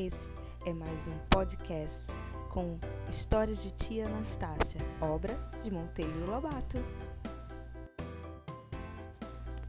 [0.00, 0.30] Esse
[0.64, 2.12] é mais um podcast
[2.52, 2.78] com
[3.10, 6.78] histórias de tia Anastácia, obra de Monteiro Lobato.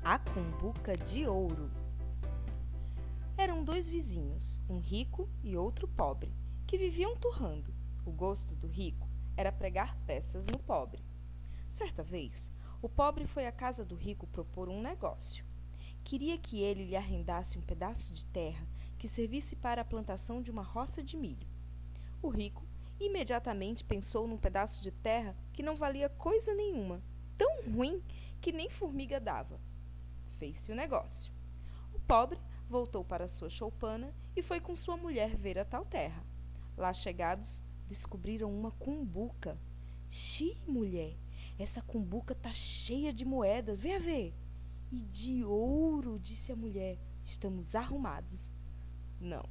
[0.03, 1.71] A Cumbuca de Ouro
[3.35, 6.31] Eram dois vizinhos, um rico e outro pobre,
[6.67, 7.73] que viviam turrando.
[8.05, 11.03] O gosto do rico era pregar peças no pobre.
[11.71, 12.51] Certa vez,
[12.83, 15.43] o pobre foi à casa do rico propor um negócio.
[16.03, 18.67] Queria que ele lhe arrendasse um pedaço de terra
[18.99, 21.47] que servisse para a plantação de uma roça de milho.
[22.21, 22.67] O rico
[22.99, 27.01] imediatamente pensou num pedaço de terra que não valia coisa nenhuma,
[27.37, 28.03] tão ruim
[28.41, 29.59] que nem formiga dava.
[30.37, 31.31] Fez-se o negócio.
[31.93, 36.23] O pobre voltou para sua choupana e foi com sua mulher ver a tal terra.
[36.77, 39.57] Lá chegados, descobriram uma cumbuca.
[40.09, 41.15] Xi, mulher,
[41.57, 44.33] essa cumbuca tá cheia de moedas, venha ver.
[44.91, 48.53] E de ouro, disse a mulher, estamos arrumados.
[49.19, 49.43] Não,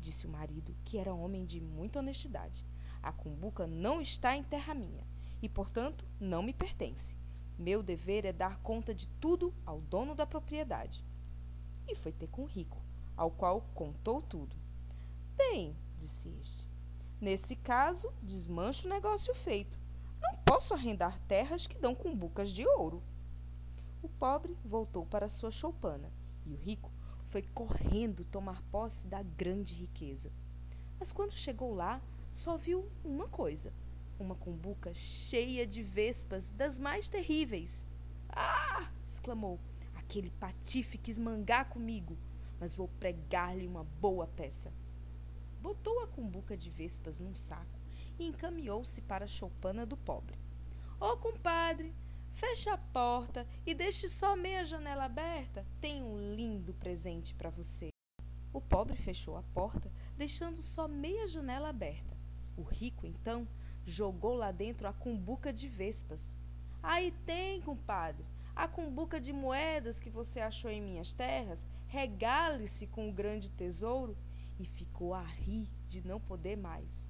[0.00, 2.64] disse o marido, que era homem de muita honestidade.
[3.02, 5.06] A cumbuca não está em terra minha
[5.40, 7.16] e, portanto, não me pertence.
[7.58, 11.04] Meu dever é dar conta de tudo ao dono da propriedade.
[11.86, 12.82] E foi ter com o rico,
[13.16, 14.56] ao qual contou tudo.
[15.36, 16.68] Bem, disse este,
[17.20, 19.78] nesse caso, desmancho o negócio feito.
[20.20, 23.02] Não posso arrendar terras que dão cumbucas de ouro.
[24.02, 26.12] O pobre voltou para sua choupana
[26.44, 26.90] e o rico
[27.32, 30.30] foi correndo tomar posse da grande riqueza.
[30.98, 31.98] Mas quando chegou lá,
[32.30, 33.72] só viu uma coisa:
[34.20, 37.86] uma cumbuca cheia de vespas das mais terríveis.
[38.28, 38.86] Ah!
[39.08, 39.58] exclamou.
[39.94, 42.18] Aquele patife quis mangar comigo,
[42.60, 44.70] mas vou pregar-lhe uma boa peça.
[45.58, 47.80] Botou a cumbuca de vespas num saco
[48.18, 50.38] e encaminhou-se para a choupana do pobre.
[51.00, 51.94] Ô oh, compadre,
[52.32, 55.66] Feche a porta e deixe só meia janela aberta.
[55.80, 57.90] Tem um lindo presente para você.
[58.52, 62.16] O pobre fechou a porta, deixando só meia janela aberta.
[62.56, 63.46] O rico, então,
[63.84, 66.38] jogou lá dentro a cumbuca de vespas.
[66.82, 68.24] Aí tem, compadre,
[68.56, 71.64] a cumbuca de moedas que você achou em minhas terras.
[71.86, 74.16] Regale-se com o grande tesouro.
[74.58, 77.06] E ficou a rir de não poder mais.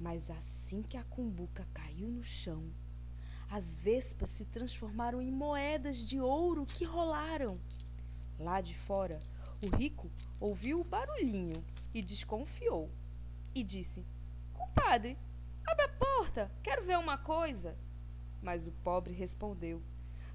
[0.00, 2.72] Mas assim que a cumbuca caiu no chão,
[3.50, 7.58] as vespas se transformaram em moedas de ouro que rolaram.
[8.38, 9.18] Lá de fora,
[9.64, 11.64] o rico ouviu o barulhinho
[11.94, 12.90] e desconfiou.
[13.54, 14.04] E disse:
[14.52, 15.16] Compadre,
[15.66, 17.76] abra a porta, quero ver uma coisa.
[18.42, 19.82] Mas o pobre respondeu: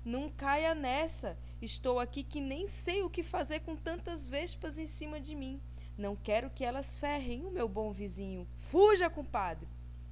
[0.04, 1.38] Não caia nessa.
[1.62, 5.62] Estou aqui que nem sei o que fazer com tantas vespas em cima de mim.
[5.98, 8.48] Não quero que elas ferrem o meu bom vizinho.
[8.58, 9.68] Fuja, compadre!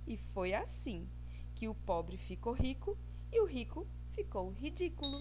[0.07, 1.09] E foi assim
[1.61, 2.97] que o pobre ficou rico
[3.31, 5.19] e o rico ficou ridículo.